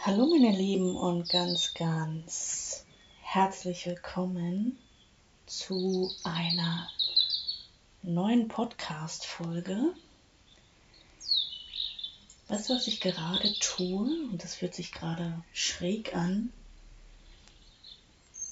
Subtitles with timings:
[0.00, 2.84] Hallo meine Lieben und ganz, ganz
[3.20, 4.78] herzlich willkommen
[5.44, 6.88] zu einer
[8.02, 9.92] neuen Podcast-Folge.
[12.46, 14.28] Du, was ich gerade tue?
[14.30, 16.52] Und das fühlt sich gerade schräg an.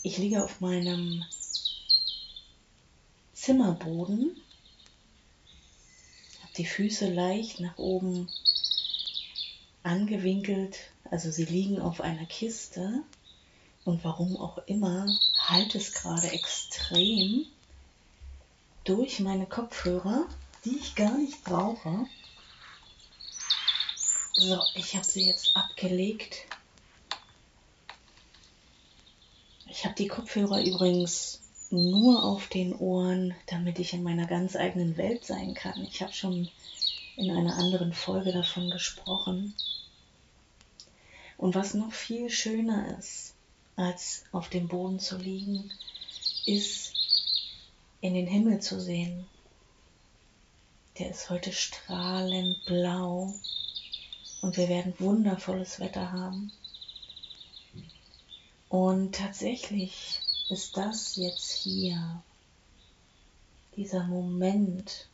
[0.03, 1.25] Ich liege auf meinem
[3.35, 4.37] Zimmerboden,
[6.43, 8.29] habe die Füße leicht nach oben
[9.85, 10.77] angewinkelt,
[11.11, 13.03] also sie liegen auf einer Kiste
[13.85, 15.07] und warum auch immer
[15.37, 17.47] halt es gerade extrem
[18.85, 20.27] durch meine Kopfhörer,
[20.65, 22.07] die ich gar nicht brauche.
[24.35, 26.47] So, ich habe sie jetzt abgelegt.
[29.69, 34.97] Ich habe die Kopfhörer übrigens nur auf den Ohren, damit ich in meiner ganz eigenen
[34.97, 35.85] Welt sein kann.
[35.85, 36.49] Ich habe schon
[37.17, 39.55] in einer anderen Folge davon gesprochen.
[41.37, 43.35] Und was noch viel schöner ist,
[43.77, 45.71] als auf dem Boden zu liegen,
[46.47, 46.95] ist
[48.01, 49.27] in den Himmel zu sehen.
[50.99, 53.35] Der ist heute strahlend blau
[54.41, 56.53] und wir werden wundervolles Wetter haben.
[58.69, 62.23] Und tatsächlich ist das jetzt hier,
[63.77, 65.07] dieser Moment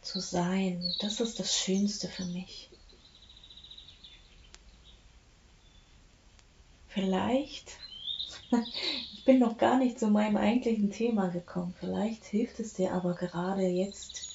[0.00, 2.70] zu sein, das ist das Schönste für mich.
[6.98, 7.78] Vielleicht,
[9.14, 13.14] ich bin noch gar nicht zu meinem eigentlichen Thema gekommen, vielleicht hilft es dir aber
[13.14, 14.26] gerade jetzt,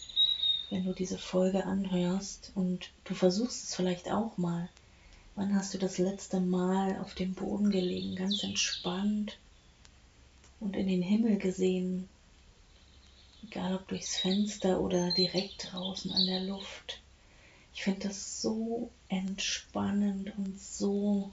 [0.70, 4.70] wenn du diese Folge anhörst und du versuchst es vielleicht auch mal.
[5.36, 9.38] Wann hast du das letzte Mal auf dem Boden gelegen, ganz entspannt
[10.62, 12.08] und in den Himmel gesehen?
[13.44, 17.02] Egal ob durchs Fenster oder direkt draußen an der Luft.
[17.74, 21.30] Ich finde das so entspannend und so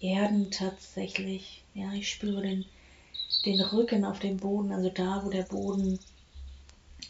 [0.00, 1.64] Erden tatsächlich.
[1.74, 2.64] Ja, ich spüre den,
[3.44, 5.98] den Rücken auf dem Boden, also da, wo der Boden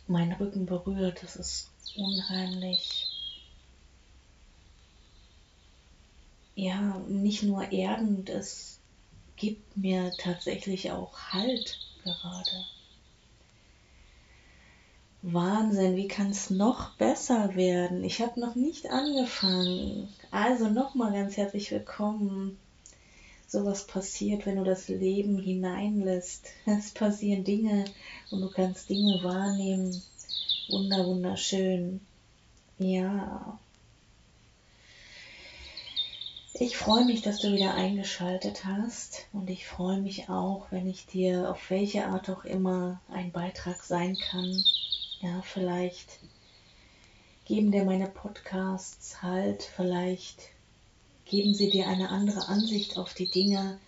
[0.07, 1.23] meinen Rücken berührt.
[1.23, 3.07] Das ist unheimlich.
[6.55, 8.81] Ja, nicht nur erdend, es
[9.37, 12.67] gibt mir tatsächlich auch Halt gerade.
[15.23, 18.03] Wahnsinn, wie kann es noch besser werden?
[18.03, 20.09] Ich habe noch nicht angefangen.
[20.31, 22.59] Also nochmal ganz herzlich willkommen
[23.49, 26.49] sowas passiert, wenn du das Leben hineinlässt.
[26.67, 27.87] Es passieren Dinge
[28.31, 30.03] und du kannst Dinge wahrnehmen.
[30.69, 32.01] Wunder, wunderschön.
[32.79, 33.59] Ja.
[36.61, 41.07] Ich freue mich, dass du wieder eingeschaltet hast und ich freue mich auch, wenn ich
[41.07, 44.65] dir auf welche Art auch immer ein Beitrag sein kann.
[45.21, 46.19] Ja, vielleicht
[47.45, 50.51] geben dir meine Podcasts halt, vielleicht
[51.29, 53.79] geben sie dir eine andere Ansicht auf die Dinge,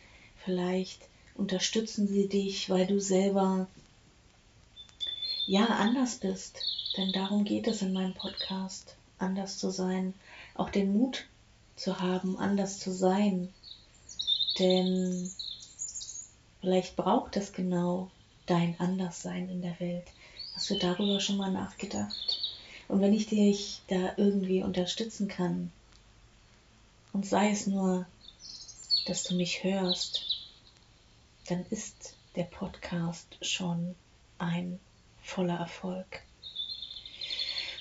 [0.44, 3.66] vielleicht unterstützen sie dich, weil du selber
[5.46, 6.60] ja anders bist.
[6.96, 10.14] Denn darum geht es in meinem Podcast, anders zu sein,
[10.54, 11.24] auch den Mut
[11.76, 13.48] zu haben, anders zu sein.
[14.58, 15.30] Denn
[16.60, 18.10] vielleicht braucht es genau
[18.46, 20.06] dein Anderssein in der Welt.
[20.54, 22.38] Hast du darüber schon mal nachgedacht?
[22.88, 25.70] Und wenn ich dich da irgendwie unterstützen kann,
[27.12, 28.06] und sei es nur,
[29.06, 30.48] dass du mich hörst,
[31.48, 33.94] dann ist der Podcast schon
[34.38, 34.78] ein
[35.22, 36.22] voller Erfolg.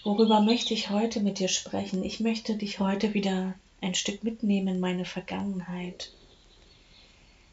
[0.04, 2.04] Worüber möchte ich heute mit dir sprechen?
[2.04, 6.12] Ich möchte dich heute wieder ein Stück mitnehmen in meine Vergangenheit.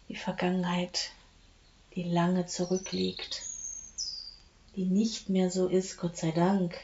[0.09, 1.11] Die Vergangenheit,
[1.95, 3.43] die lange zurückliegt,
[4.77, 6.79] die nicht mehr so ist, Gott sei Dank.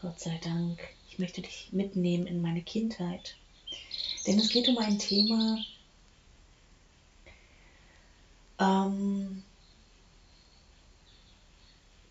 [0.00, 0.80] Gott sei Dank.
[1.10, 3.36] Ich möchte dich mitnehmen in meine Kindheit.
[4.26, 5.58] Denn es geht um ein Thema,
[8.58, 9.42] ähm,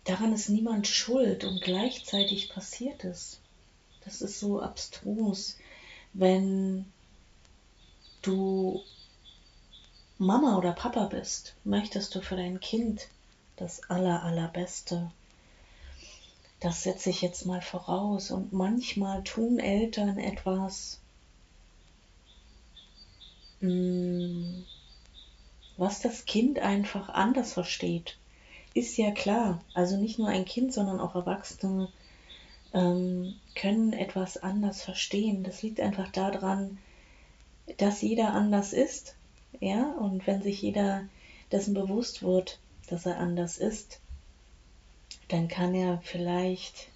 [0.04, 3.40] daran ist niemand schuld und gleichzeitig passiert es.
[4.04, 5.56] Das ist so abstrus,
[6.12, 6.84] wenn
[8.22, 8.82] du
[10.18, 13.08] Mama oder Papa bist, möchtest du für dein Kind
[13.56, 15.10] das aller, allerbeste.
[16.60, 18.30] Das setze ich jetzt mal voraus.
[18.30, 21.00] Und manchmal tun Eltern etwas,
[25.76, 28.16] was das Kind einfach anders versteht,
[28.74, 29.62] ist ja klar.
[29.72, 31.88] Also nicht nur ein Kind, sondern auch Erwachsene
[32.72, 35.44] ähm, können etwas anders verstehen.
[35.44, 36.78] Das liegt einfach daran,
[37.76, 39.14] dass jeder anders ist.
[39.60, 41.04] Ja, und wenn sich jeder
[41.52, 42.58] dessen bewusst wird,
[42.88, 44.00] dass er anders ist,
[45.28, 46.88] dann kann er vielleicht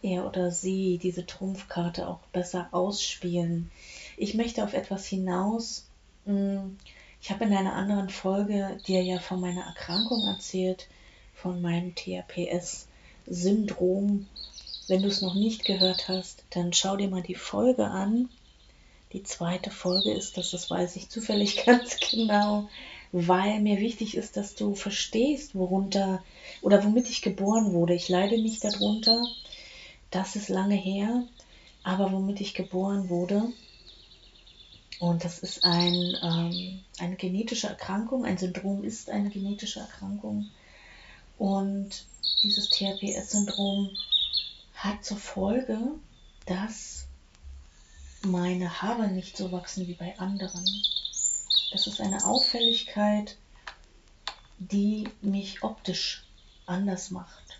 [0.00, 3.70] er oder sie diese Trumpfkarte auch besser ausspielen.
[4.16, 5.87] Ich möchte auf etwas hinaus.
[6.28, 6.76] Hm,
[7.22, 10.86] ich habe in einer anderen Folge dir ja von meiner Erkrankung erzählt,
[11.32, 14.26] von meinem THPS-Syndrom.
[14.88, 18.28] Wenn du es noch nicht gehört hast, dann schau dir mal die Folge an.
[19.14, 22.68] Die zweite Folge ist das, das weiß ich zufällig ganz genau,
[23.10, 26.22] weil mir wichtig ist, dass du verstehst, worunter
[26.60, 27.94] oder womit ich geboren wurde.
[27.94, 29.26] Ich leide nicht darunter,
[30.10, 31.24] das ist lange her,
[31.82, 33.50] aber womit ich geboren wurde.
[34.98, 38.24] Und das ist ein, ähm, eine genetische Erkrankung.
[38.24, 40.50] Ein Syndrom ist eine genetische Erkrankung.
[41.38, 42.04] Und
[42.42, 43.90] dieses THPS-Syndrom
[44.74, 45.78] hat zur Folge,
[46.46, 47.06] dass
[48.22, 50.64] meine Haare nicht so wachsen wie bei anderen.
[51.70, 53.36] Das ist eine Auffälligkeit,
[54.58, 56.24] die mich optisch
[56.66, 57.58] anders macht.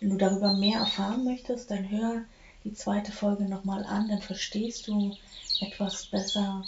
[0.00, 2.24] Wenn du darüber mehr erfahren möchtest, dann hör
[2.64, 5.16] die zweite Folge nochmal an, dann verstehst du
[5.60, 6.64] etwas besser,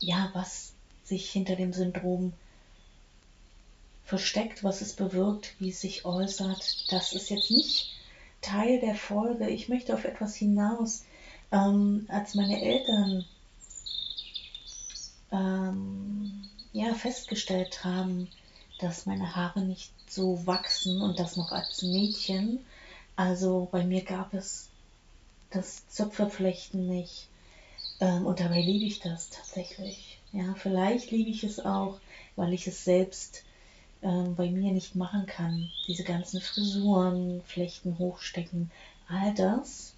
[0.00, 0.72] ja, was
[1.04, 2.32] sich hinter dem Syndrom
[4.04, 6.92] versteckt, was es bewirkt, wie es sich äußert.
[6.92, 7.90] Das ist jetzt nicht
[8.40, 9.48] Teil der Folge.
[9.48, 11.04] Ich möchte auf etwas hinaus.
[11.50, 13.24] Ähm, als meine Eltern
[15.32, 18.28] ähm, ja, festgestellt haben,
[18.80, 22.64] dass meine Haare nicht so wachsen und das noch als Mädchen.
[23.16, 24.68] Also bei mir gab es
[25.50, 27.28] das Zöpfeflechten nicht.
[28.00, 30.18] Ähm, und dabei liebe ich das tatsächlich.
[30.32, 31.98] Ja, vielleicht liebe ich es auch,
[32.34, 33.44] weil ich es selbst
[34.02, 35.70] ähm, bei mir nicht machen kann.
[35.86, 38.70] Diese ganzen Frisuren, Flechten, Hochstecken,
[39.08, 39.94] all das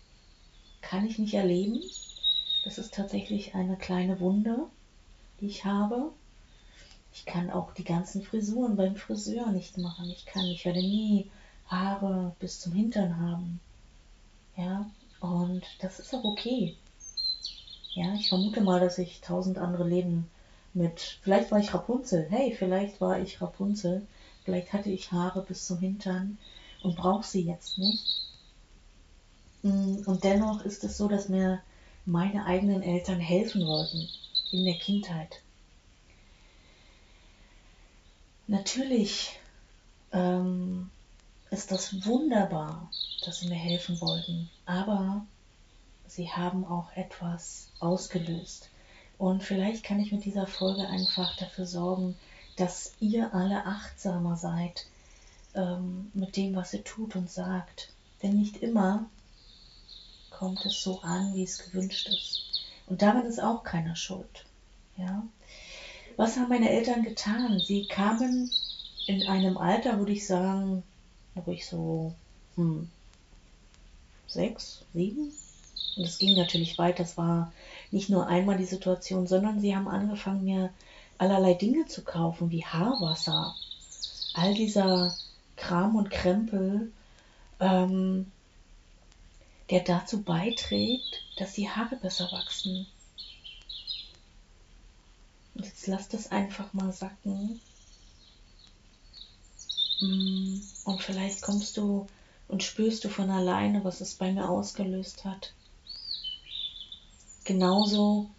[0.82, 1.82] kann ich nicht erleben.
[2.64, 4.66] Das ist tatsächlich eine kleine Wunde,
[5.40, 6.12] die ich habe.
[7.14, 10.10] Ich kann auch die ganzen Frisuren beim Friseur nicht machen.
[10.10, 11.30] Ich kann, ich werde nie
[11.66, 13.60] Haare bis zum Hintern haben.
[14.56, 14.90] Ja,
[15.20, 16.76] und das ist auch okay.
[17.94, 20.28] Ja, ich vermute mal, dass ich tausend andere Leben
[20.74, 24.06] mit, vielleicht war ich Rapunzel, hey, vielleicht war ich Rapunzel,
[24.44, 26.38] vielleicht hatte ich Haare bis zum Hintern
[26.82, 28.16] und brauche sie jetzt nicht.
[29.62, 31.60] Mm, und dennoch ist es so, dass mir
[32.04, 34.08] meine eigenen Eltern helfen wollten
[34.52, 35.40] in der Kindheit.
[38.48, 39.38] Natürlich
[40.12, 40.90] ähm,
[41.50, 42.90] ist das wunderbar,
[43.24, 45.24] dass sie mir helfen wollten, aber
[46.06, 48.68] sie haben auch etwas ausgelöst.
[49.18, 52.16] Und vielleicht kann ich mit dieser Folge einfach dafür sorgen,
[52.56, 54.86] dass ihr alle achtsamer seid
[55.54, 57.90] ähm, mit dem, was ihr tut und sagt.
[58.22, 59.08] Denn nicht immer
[60.30, 62.42] kommt es so an, wie es gewünscht ist.
[62.86, 64.44] Und daran ist auch keiner schuld.
[64.96, 65.24] Ja?
[66.16, 67.58] Was haben meine Eltern getan?
[67.58, 68.50] Sie kamen
[69.06, 70.82] in einem Alter, würde ich sagen,
[71.44, 72.14] wo ich so
[72.56, 72.88] hm,
[74.26, 75.32] sechs, sieben.
[75.96, 77.02] Und es ging natürlich weiter.
[77.02, 77.52] Es war
[77.90, 80.70] nicht nur einmal die Situation, sondern sie haben angefangen, mir
[81.18, 83.54] allerlei Dinge zu kaufen, wie Haarwasser.
[84.34, 85.16] All dieser
[85.56, 86.92] Kram und Krempel,
[87.60, 88.30] ähm,
[89.70, 92.86] der dazu beiträgt, dass die Haare besser wachsen.
[95.54, 97.60] Und jetzt lass das einfach mal sacken.
[100.00, 102.06] Mm, und vielleicht kommst du
[102.48, 105.52] und spürst du von alleine, was es bei mir ausgelöst hat.
[107.44, 108.30] Genauso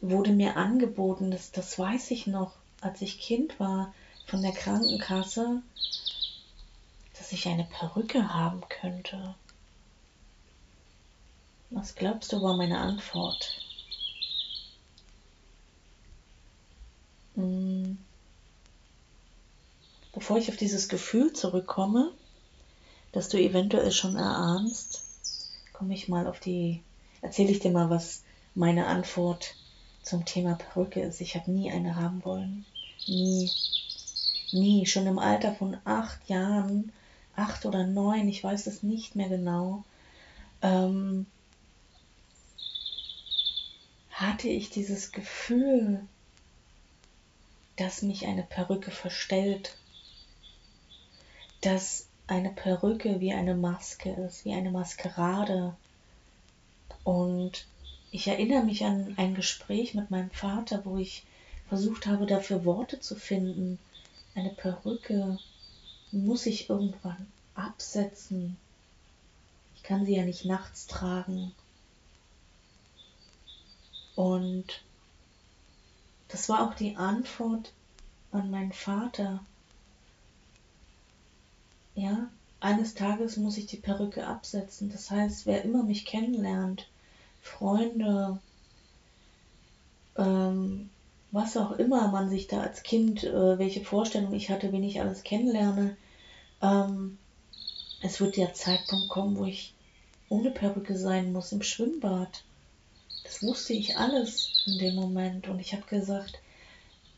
[0.00, 3.92] wurde mir angeboten, das, das weiß ich noch, als ich Kind war,
[4.26, 5.62] von der Krankenkasse,
[7.18, 9.34] dass ich eine Perücke haben könnte.
[11.70, 13.60] Was glaubst du, war meine Antwort?
[17.36, 17.77] Hm.
[20.18, 22.12] Bevor ich auf dieses Gefühl zurückkomme,
[23.12, 25.04] das du eventuell schon erahnst,
[25.72, 26.82] komme ich mal auf die,
[27.22, 28.24] erzähle ich dir mal, was
[28.56, 29.54] meine Antwort
[30.02, 31.20] zum Thema Perücke ist.
[31.20, 32.66] Ich habe nie eine haben wollen.
[33.06, 33.48] Nie.
[34.50, 34.86] Nie.
[34.86, 36.90] Schon im Alter von acht Jahren,
[37.36, 39.84] acht oder neun, ich weiß es nicht mehr genau,
[40.62, 41.26] ähm,
[44.10, 46.04] hatte ich dieses Gefühl,
[47.76, 49.76] dass mich eine Perücke verstellt,
[51.60, 55.74] dass eine Perücke wie eine Maske ist, wie eine Maskerade.
[57.04, 57.66] Und
[58.10, 61.24] ich erinnere mich an ein Gespräch mit meinem Vater, wo ich
[61.68, 63.78] versucht habe, dafür Worte zu finden.
[64.34, 65.38] Eine Perücke
[66.12, 68.56] muss ich irgendwann absetzen.
[69.76, 71.52] Ich kann sie ja nicht nachts tragen.
[74.14, 74.82] Und
[76.28, 77.72] das war auch die Antwort
[78.32, 79.40] an meinen Vater.
[81.98, 84.88] Ja, eines Tages muss ich die Perücke absetzen.
[84.88, 86.86] Das heißt, wer immer mich kennenlernt,
[87.40, 88.38] Freunde,
[90.16, 90.90] ähm,
[91.32, 95.00] was auch immer man sich da als Kind, äh, welche Vorstellung ich hatte, wen ich
[95.00, 95.96] alles kennenlerne,
[96.62, 97.18] ähm,
[98.00, 99.74] es wird der Zeitpunkt kommen, wo ich
[100.28, 102.44] ohne Perücke sein muss im Schwimmbad.
[103.24, 106.38] Das wusste ich alles in dem Moment und ich habe gesagt,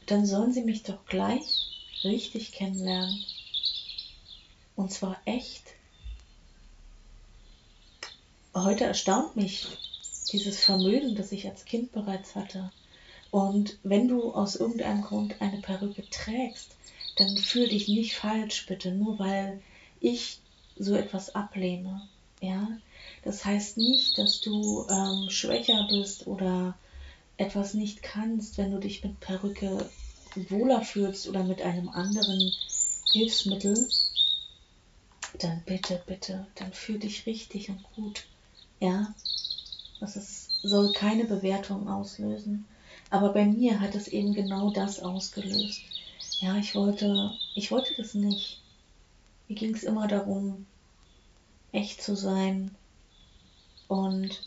[0.06, 1.66] dann sollen sie mich doch gleich
[2.02, 3.26] richtig kennenlernen.
[4.80, 5.74] Und zwar echt.
[8.54, 9.66] Heute erstaunt mich
[10.32, 12.72] dieses Vermögen, das ich als Kind bereits hatte.
[13.30, 16.76] Und wenn du aus irgendeinem Grund eine Perücke trägst,
[17.16, 19.60] dann fühl dich nicht falsch, bitte, nur weil
[20.00, 20.38] ich
[20.78, 22.08] so etwas ablehne.
[22.40, 22.66] Ja,
[23.22, 26.74] das heißt nicht, dass du ähm, schwächer bist oder
[27.36, 29.90] etwas nicht kannst, wenn du dich mit Perücke
[30.48, 32.54] wohler fühlst oder mit einem anderen
[33.12, 33.90] Hilfsmittel.
[35.40, 38.24] Dann bitte, bitte, dann fühl dich richtig und gut.
[38.78, 39.14] Ja,
[39.98, 42.66] das ist, soll keine Bewertung auslösen.
[43.08, 45.80] Aber bei mir hat es eben genau das ausgelöst.
[46.40, 48.60] Ja, ich wollte, ich wollte das nicht.
[49.48, 50.66] Mir ging es immer darum,
[51.72, 52.74] echt zu sein.
[53.88, 54.42] Und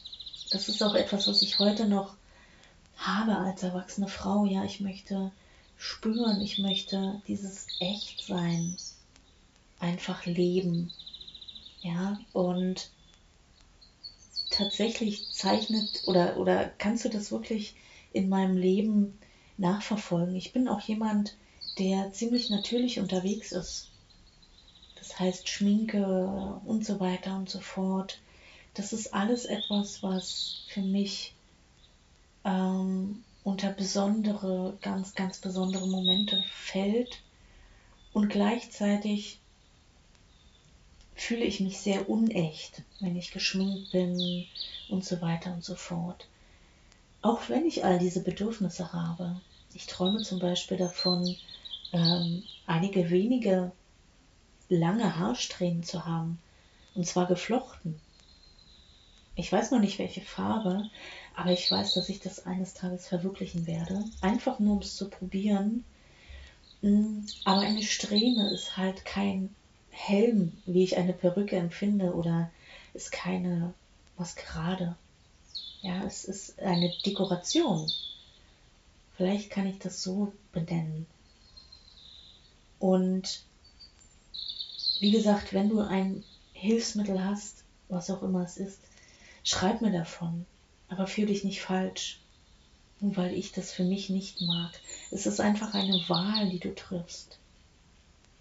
[0.51, 2.15] das ist auch etwas, was ich heute noch
[2.97, 4.45] habe als erwachsene Frau.
[4.45, 5.31] Ja, ich möchte
[5.75, 8.77] spüren, ich möchte dieses Echtsein
[9.83, 10.93] einfach leben.
[11.81, 12.89] Ja, und
[14.49, 17.75] tatsächlich zeichnet oder, oder kannst du das wirklich
[18.13, 19.19] in meinem Leben
[19.57, 20.35] nachverfolgen.
[20.35, 21.35] Ich bin auch jemand,
[21.79, 23.89] der ziemlich natürlich unterwegs ist.
[24.95, 28.19] Das heißt Schminke und so weiter und so fort.
[28.75, 31.33] Das ist alles etwas, was für mich
[32.45, 37.19] ähm, unter besondere, ganz, ganz besondere Momente fällt.
[38.13, 39.39] Und gleichzeitig
[41.15, 44.47] fühle ich mich sehr unecht, wenn ich geschminkt bin
[44.89, 46.27] und so weiter und so fort.
[47.21, 49.39] Auch wenn ich all diese Bedürfnisse habe.
[49.73, 51.35] Ich träume zum Beispiel davon,
[51.93, 53.71] ähm, einige wenige
[54.69, 56.39] lange Haarsträhnen zu haben.
[56.95, 57.99] Und zwar geflochten.
[59.35, 60.89] Ich weiß noch nicht welche Farbe,
[61.35, 64.03] aber ich weiß, dass ich das eines Tages verwirklichen werde.
[64.21, 65.83] Einfach nur um es zu probieren.
[66.81, 69.55] Mm, aber eine Strähne ist halt kein
[70.05, 72.51] Helm, wie ich eine Perücke empfinde, oder
[72.93, 73.73] ist keine
[74.17, 74.97] Maskerade.
[75.81, 77.89] Ja, es ist eine Dekoration.
[79.15, 81.05] Vielleicht kann ich das so benennen.
[82.79, 83.45] Und
[84.99, 88.79] wie gesagt, wenn du ein Hilfsmittel hast, was auch immer es ist,
[89.45, 90.45] schreib mir davon.
[90.89, 92.19] Aber fühl dich nicht falsch,
[92.99, 94.71] nur weil ich das für mich nicht mag.
[95.11, 97.39] Es ist einfach eine Wahl, die du triffst.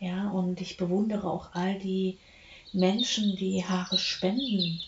[0.02, 2.18] Ja, und ich bewundere auch all die
[2.72, 4.80] Menschen, die Haare spenden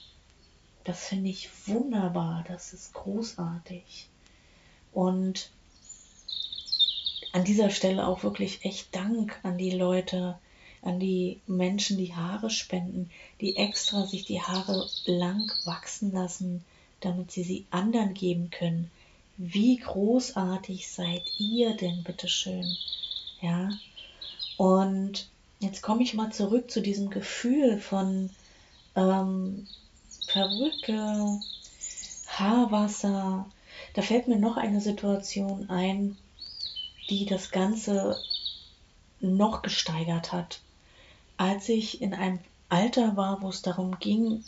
[0.84, 4.06] das finde ich wunderbar, das ist großartig.
[4.92, 5.50] Und
[7.32, 10.38] an dieser Stelle auch wirklich echt Dank an die Leute,
[10.82, 16.64] an die Menschen, die Haare spenden, die extra sich die Haare lang wachsen lassen,
[17.00, 18.90] damit sie sie anderen geben können.
[19.38, 22.76] Wie großartig seid ihr denn, bitteschön?
[23.40, 23.70] Ja.
[24.56, 25.28] Und
[25.60, 28.30] jetzt komme ich mal zurück zu diesem Gefühl von
[28.94, 29.66] ähm,
[30.26, 31.40] Perücke,
[32.26, 33.46] Haarwasser.
[33.94, 36.16] Da fällt mir noch eine Situation ein,
[37.10, 38.16] die das Ganze
[39.20, 40.60] noch gesteigert hat.
[41.36, 44.44] Als ich in einem Alter war, wo es darum ging,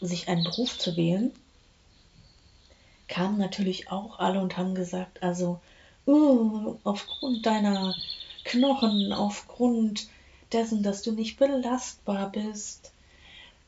[0.00, 1.32] sich einen Beruf zu wählen,
[3.08, 5.60] kamen natürlich auch alle und haben gesagt, also
[6.06, 7.94] uh, aufgrund deiner
[8.44, 10.08] Knochen, aufgrund
[10.52, 12.92] dessen, dass du nicht belastbar bist,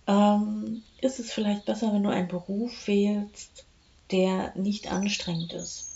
[0.06, 3.64] ähm, ist es vielleicht besser, wenn du einen Beruf wählst,
[4.10, 5.88] der nicht anstrengend ist.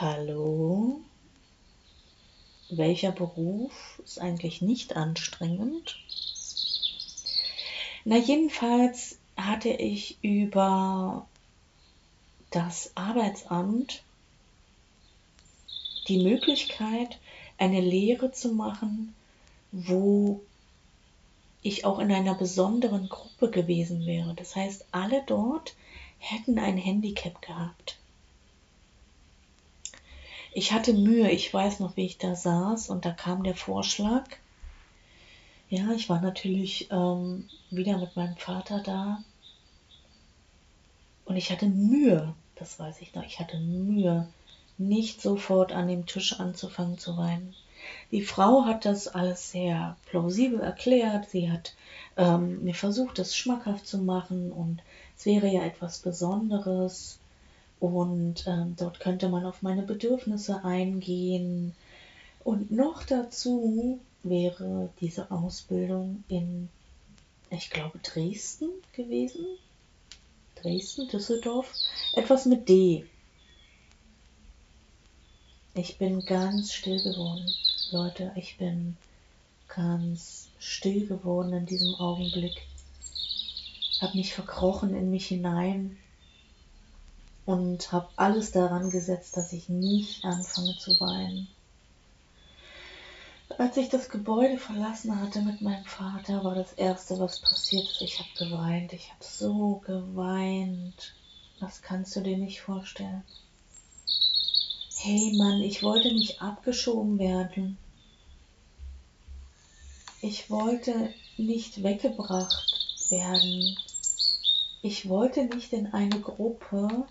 [0.00, 1.00] Hallo?
[2.70, 5.98] Welcher Beruf ist eigentlich nicht anstrengend?
[8.04, 11.26] Na, jedenfalls hatte ich über
[12.50, 14.02] das Arbeitsamt
[16.08, 17.18] die Möglichkeit,
[17.58, 19.14] eine Lehre zu machen,
[19.72, 20.40] wo
[21.62, 24.34] ich auch in einer besonderen Gruppe gewesen wäre.
[24.34, 25.74] Das heißt, alle dort
[26.18, 27.96] hätten ein Handicap gehabt.
[30.52, 34.24] Ich hatte Mühe, ich weiß noch, wie ich da saß und da kam der Vorschlag.
[35.68, 39.24] Ja, ich war natürlich ähm, wieder mit meinem Vater da
[41.24, 44.28] und ich hatte Mühe, das weiß ich noch, ich hatte Mühe,
[44.78, 47.54] nicht sofort an dem Tisch anzufangen zu weinen.
[48.10, 51.28] Die Frau hat das alles sehr plausibel erklärt.
[51.30, 51.74] Sie hat
[52.16, 54.82] ähm, mir versucht, das schmackhaft zu machen und
[55.16, 57.18] es wäre ja etwas Besonderes
[57.80, 61.74] und ähm, dort könnte man auf meine Bedürfnisse eingehen.
[62.42, 66.68] Und noch dazu wäre diese Ausbildung in,
[67.50, 69.44] ich glaube, Dresden gewesen.
[70.56, 71.70] Dresden, Düsseldorf,
[72.14, 73.04] etwas mit D.
[75.76, 77.52] Ich bin ganz still geworden,
[77.90, 78.30] Leute.
[78.36, 78.96] Ich bin
[79.66, 82.68] ganz still geworden in diesem Augenblick.
[84.00, 85.98] Hab mich verkrochen in mich hinein
[87.44, 91.48] und habe alles daran gesetzt, dass ich nicht anfange zu weinen.
[93.58, 98.00] Als ich das Gebäude verlassen hatte mit meinem Vater, war das Erste, was passiert ist,
[98.00, 98.92] ich habe geweint.
[98.92, 101.16] Ich habe so geweint.
[101.58, 103.24] Das kannst du dir nicht vorstellen.
[105.06, 107.76] Hey Mann, ich wollte nicht abgeschoben werden.
[110.22, 113.76] Ich wollte nicht weggebracht werden.
[114.80, 117.06] Ich wollte nicht in eine Gruppe,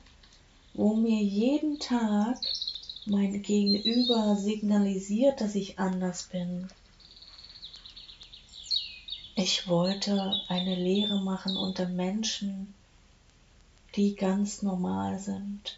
[0.74, 2.40] wo mir jeden Tag
[3.06, 6.70] mein Gegenüber signalisiert, dass ich anders bin.
[9.36, 12.74] Ich wollte eine Lehre machen unter Menschen,
[13.96, 15.76] die ganz normal sind.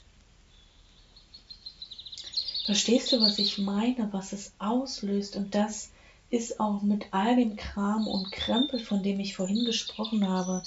[2.66, 5.36] Verstehst du, was ich meine, was es auslöst?
[5.36, 5.92] Und das
[6.30, 10.64] ist auch mit all dem Kram und Krempel, von dem ich vorhin gesprochen habe,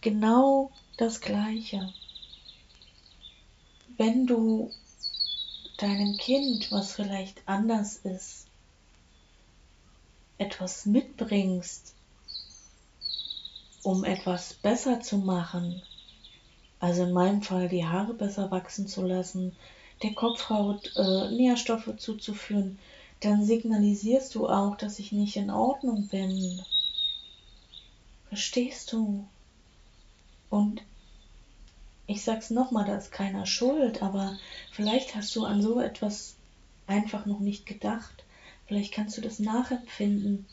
[0.00, 1.94] genau das Gleiche
[3.96, 4.70] wenn du
[5.78, 8.46] deinem Kind, was vielleicht anders ist,
[10.38, 11.94] etwas mitbringst,
[13.82, 15.82] um etwas besser zu machen,
[16.78, 19.56] also in meinem Fall die Haare besser wachsen zu lassen,
[20.02, 22.78] der Kopfhaut äh, Nährstoffe zuzuführen,
[23.20, 26.62] dann signalisierst du auch, dass ich nicht in Ordnung bin.
[28.28, 29.26] Verstehst du?
[30.50, 30.82] Und
[32.06, 34.38] ich sag's nochmal, da ist keiner schuld, aber
[34.70, 36.36] vielleicht hast du an so etwas
[36.86, 38.24] einfach noch nicht gedacht.
[38.66, 40.46] Vielleicht kannst du das nachempfinden.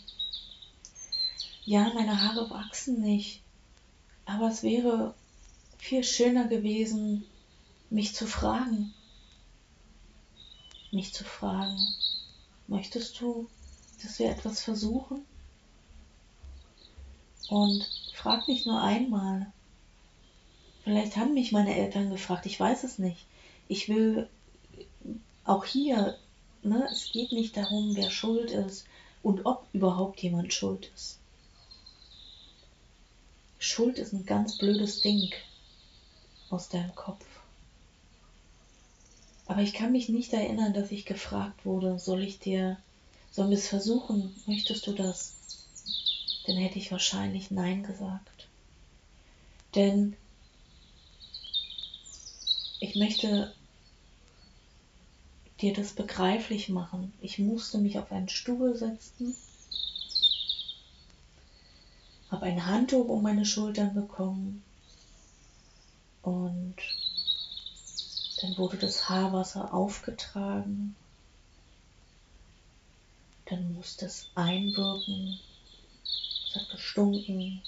[1.66, 3.42] Ja, meine Haare wachsen nicht,
[4.26, 5.14] aber es wäre
[5.78, 7.26] viel schöner gewesen,
[7.90, 8.94] mich zu fragen.
[10.94, 11.78] Mich zu fragen,
[12.68, 13.50] möchtest du,
[14.02, 15.26] dass wir etwas versuchen?
[17.50, 19.52] Und frag nicht nur einmal,
[20.84, 23.26] Vielleicht haben mich meine Eltern gefragt, ich weiß es nicht.
[23.70, 24.30] Ich will
[25.46, 26.18] auch hier,
[26.62, 28.86] ne, es geht nicht darum, wer schuld ist
[29.22, 31.20] und ob überhaupt jemand schuld ist.
[33.60, 35.32] Schuld ist ein ganz blödes Ding
[36.50, 37.26] aus deinem Kopf.
[39.46, 42.78] Aber ich kann mich nicht erinnern, dass ich gefragt wurde, soll ich dir,
[43.32, 45.36] sollen wir es versuchen, möchtest du das?
[46.46, 48.48] Dann hätte ich wahrscheinlich Nein gesagt.
[49.76, 50.16] Denn
[52.80, 53.54] ich möchte
[55.62, 57.14] dir das begreiflich machen.
[57.22, 59.36] Ich musste mich auf einen Stuhl setzen,
[62.30, 64.64] habe ein Handtuch um meine Schultern bekommen
[66.22, 66.76] und
[68.44, 70.98] dann wurde das Haarwasser aufgetragen.
[73.46, 75.40] Dann musste es einwirken.
[76.50, 77.62] Es hat gestunken.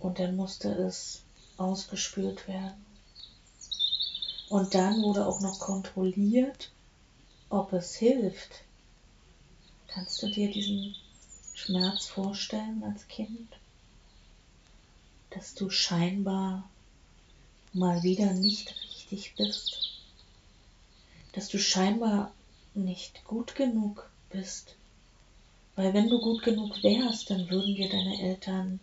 [0.00, 1.22] Und dann musste es
[1.58, 2.84] ausgespült werden.
[4.48, 6.72] Und dann wurde auch noch kontrolliert,
[7.50, 8.64] ob es hilft.
[9.86, 10.96] Kannst du dir diesen
[11.54, 13.48] Schmerz vorstellen als Kind?
[15.30, 16.68] Dass du scheinbar
[17.72, 19.78] mal wieder nicht richtig bist.
[21.32, 22.32] Dass du scheinbar
[22.74, 24.76] nicht gut genug bist.
[25.76, 28.80] Weil wenn du gut genug wärst, dann würden dir deine Eltern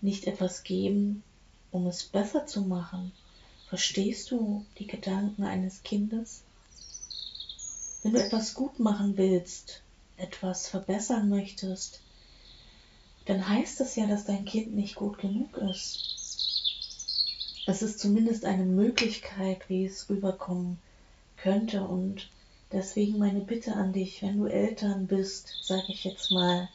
[0.00, 1.22] nicht etwas geben,
[1.70, 3.12] um es besser zu machen.
[3.68, 6.42] Verstehst du die Gedanken eines Kindes?
[8.02, 9.82] Wenn du etwas gut machen willst,
[10.16, 12.00] etwas verbessern möchtest,
[13.26, 16.11] dann heißt es ja, dass dein Kind nicht gut genug ist.
[17.64, 20.78] Es ist zumindest eine Möglichkeit, wie es rüberkommen
[21.36, 21.82] könnte.
[21.82, 22.28] Und
[22.72, 26.68] deswegen meine Bitte an dich, wenn du Eltern bist, sage ich jetzt mal,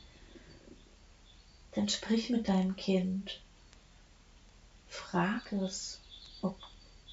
[1.73, 3.41] dann sprich mit deinem Kind.
[4.87, 5.99] Frag es,
[6.41, 6.57] ob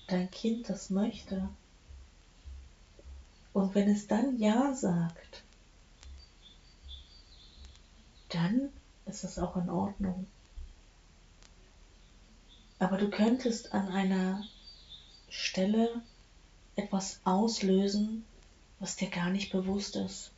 [0.06, 1.48] dein Kind das möchte.
[3.52, 5.42] Und wenn es dann Ja sagt,
[8.28, 8.70] dann
[9.06, 10.26] ist es auch in Ordnung.
[12.84, 14.44] Aber du könntest an einer
[15.30, 16.02] Stelle
[16.76, 18.26] etwas auslösen,
[18.78, 20.32] was dir gar nicht bewusst ist.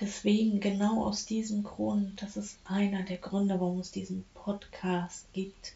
[0.00, 5.72] Deswegen, genau aus diesem Grund, das ist einer der Gründe, warum es diesen Podcast gibt,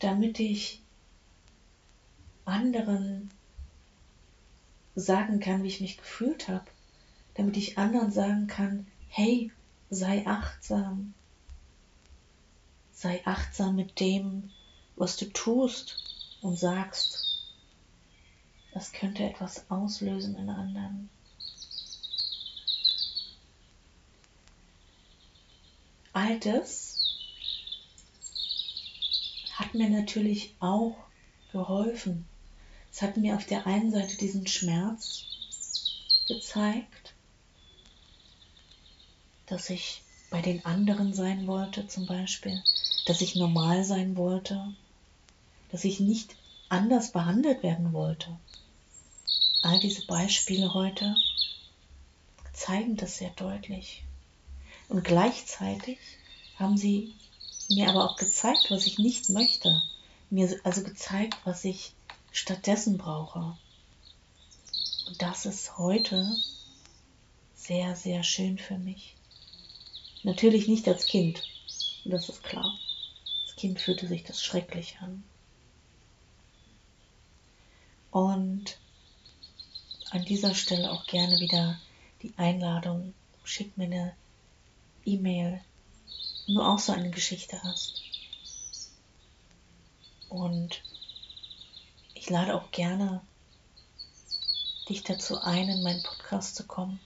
[0.00, 0.82] damit ich
[2.44, 3.30] anderen
[4.96, 6.66] sagen kann, wie ich mich gefühlt habe,
[7.34, 9.52] damit ich anderen sagen kann, hey,
[9.90, 11.14] sei achtsam,
[13.00, 14.50] sei achtsam mit dem,
[14.94, 15.96] was du tust
[16.42, 17.24] und sagst.
[18.74, 21.08] Das könnte etwas auslösen in anderen.
[26.12, 26.98] Altes
[29.52, 30.98] hat mir natürlich auch
[31.52, 32.28] geholfen.
[32.92, 35.24] Es hat mir auf der einen Seite diesen Schmerz
[36.28, 37.14] gezeigt,
[39.46, 42.62] dass ich bei den anderen sein wollte zum Beispiel,
[43.10, 44.72] dass ich normal sein wollte,
[45.72, 46.36] dass ich nicht
[46.68, 48.38] anders behandelt werden wollte.
[49.62, 51.16] All diese Beispiele heute
[52.52, 54.04] zeigen das sehr deutlich.
[54.88, 55.98] Und gleichzeitig
[56.54, 57.12] haben sie
[57.68, 59.82] mir aber auch gezeigt, was ich nicht möchte.
[60.30, 61.90] Mir also gezeigt, was ich
[62.30, 63.58] stattdessen brauche.
[65.08, 66.36] Und das ist heute
[67.56, 69.16] sehr, sehr schön für mich.
[70.22, 71.42] Natürlich nicht als Kind,
[72.04, 72.72] das ist klar.
[73.60, 75.22] Kind fühlte sich das schrecklich an.
[78.10, 78.78] Und
[80.12, 81.78] an dieser Stelle auch gerne wieder
[82.22, 83.12] die Einladung,
[83.44, 84.16] schick mir eine
[85.04, 85.60] E-Mail,
[86.46, 88.00] wenn du auch so eine Geschichte hast.
[90.30, 90.82] Und
[92.14, 93.20] ich lade auch gerne
[94.88, 96.98] dich dazu ein, in meinen Podcast zu kommen.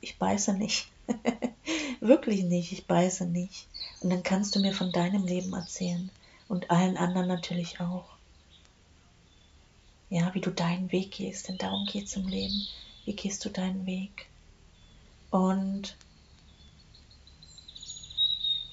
[0.00, 0.88] Ich beiße nicht.
[2.00, 3.68] Wirklich nicht, ich beiße nicht.
[4.00, 6.10] Und dann kannst du mir von deinem Leben erzählen
[6.48, 8.06] und allen anderen natürlich auch.
[10.10, 12.66] Ja, wie du deinen Weg gehst, denn darum geht es im Leben.
[13.04, 14.26] Wie gehst du deinen Weg?
[15.30, 15.96] Und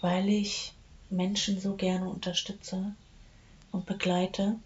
[0.02, 0.74] weil ich
[1.10, 2.94] Menschen so gerne unterstütze
[3.72, 4.60] und begleite,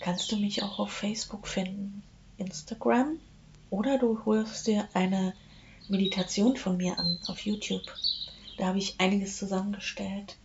[0.00, 2.02] kannst du mich auch auf Facebook finden,
[2.38, 3.18] Instagram
[3.70, 5.34] oder du holst dir eine
[5.88, 7.84] Meditation von mir an auf YouTube.
[8.56, 10.36] Da habe ich einiges zusammengestellt.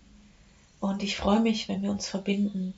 [0.81, 2.73] Und ich freue mich, wenn wir uns verbinden,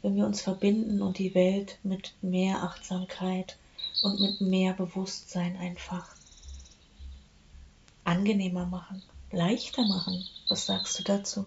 [0.00, 3.58] wenn wir uns verbinden und die Welt mit mehr Achtsamkeit
[4.02, 6.08] und mit mehr Bewusstsein einfach
[8.04, 10.24] angenehmer machen, leichter machen.
[10.48, 11.44] Was sagst du dazu?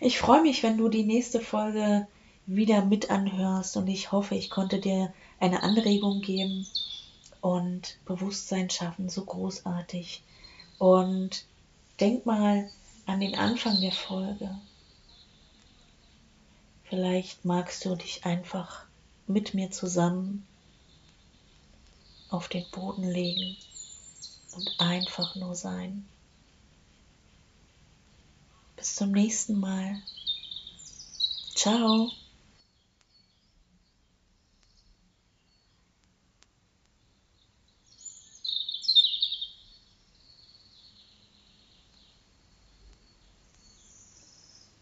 [0.00, 2.06] Ich freue mich, wenn du die nächste Folge
[2.46, 6.66] wieder mit anhörst und ich hoffe, ich konnte dir eine Anregung geben
[7.42, 10.22] und Bewusstsein schaffen, so großartig.
[10.78, 11.44] Und
[12.00, 12.70] denk mal
[13.04, 14.58] an den Anfang der Folge.
[16.84, 18.86] Vielleicht magst du dich einfach
[19.26, 20.46] mit mir zusammen
[22.30, 23.56] auf den Boden legen
[24.52, 26.06] und einfach nur sein.
[28.76, 30.00] Bis zum nächsten Mal.
[31.54, 32.10] Ciao.